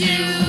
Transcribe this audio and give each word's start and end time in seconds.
you. 0.00 0.45